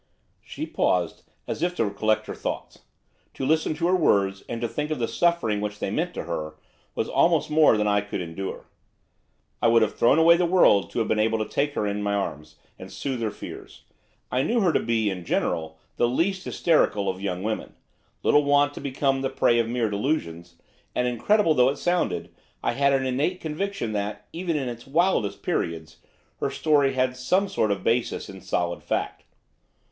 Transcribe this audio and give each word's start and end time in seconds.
She 0.43 0.65
paused, 0.65 1.21
as 1.47 1.61
if 1.61 1.75
to 1.75 1.87
collect 1.91 2.25
her 2.25 2.33
thoughts. 2.33 2.79
To 3.35 3.45
listen 3.45 3.75
to 3.75 3.85
her 3.85 3.95
words, 3.95 4.41
and 4.49 4.59
to 4.61 4.67
think 4.67 4.89
of 4.89 4.97
the 4.97 5.07
suffering 5.07 5.61
which 5.61 5.77
they 5.77 5.91
meant 5.91 6.15
to 6.15 6.23
her, 6.23 6.55
was 6.95 7.07
almost 7.07 7.51
more 7.51 7.77
than 7.77 7.85
I 7.85 8.01
could 8.01 8.19
endure. 8.19 8.65
I 9.61 9.67
would 9.67 9.83
have 9.83 9.95
thrown 9.95 10.17
away 10.17 10.37
the 10.37 10.47
world 10.47 10.89
to 10.89 10.97
have 10.97 11.07
been 11.07 11.19
able 11.19 11.37
to 11.37 11.47
take 11.47 11.75
her 11.75 11.85
in 11.85 12.01
my 12.01 12.15
arms, 12.15 12.55
and 12.79 12.91
soothe 12.91 13.21
her 13.21 13.29
fears. 13.29 13.83
I 14.31 14.41
knew 14.41 14.61
her 14.61 14.73
to 14.73 14.79
be, 14.79 15.11
in 15.11 15.23
general, 15.23 15.77
the 15.97 16.07
least 16.07 16.43
hysterical 16.45 17.07
of 17.07 17.21
young 17.21 17.43
women; 17.43 17.75
little 18.23 18.43
wont 18.43 18.73
to 18.73 18.81
become 18.81 19.21
the 19.21 19.29
prey 19.29 19.59
of 19.59 19.69
mere 19.69 19.91
delusions; 19.91 20.55
and, 20.95 21.07
incredible 21.07 21.53
though 21.53 21.69
it 21.69 21.77
sounded, 21.77 22.31
I 22.63 22.71
had 22.71 22.91
an 22.91 23.05
innate 23.05 23.39
conviction 23.39 23.91
that, 23.91 24.25
even 24.33 24.55
in 24.57 24.67
its 24.67 24.87
wildest 24.87 25.43
periods, 25.43 25.97
her 26.39 26.49
story 26.49 26.93
had 26.93 27.15
some 27.15 27.47
sort 27.47 27.69
of 27.69 27.83
basis 27.83 28.29
in 28.29 28.41
solid 28.41 28.81
fact. 28.81 29.25